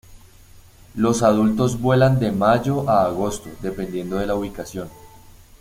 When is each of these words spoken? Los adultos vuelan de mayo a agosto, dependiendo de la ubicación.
Los 0.95 1.21
adultos 1.21 1.79
vuelan 1.79 2.19
de 2.19 2.31
mayo 2.31 2.89
a 2.89 3.05
agosto, 3.05 3.51
dependiendo 3.61 4.17
de 4.17 4.25
la 4.25 4.33
ubicación. 4.33 4.89